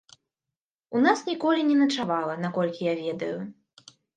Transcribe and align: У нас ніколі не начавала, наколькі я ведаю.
У 0.99 1.01
нас 1.05 1.19
ніколі 1.31 1.67
не 1.69 1.77
начавала, 1.83 2.41
наколькі 2.47 2.81
я 2.91 2.99
ведаю. 3.07 3.35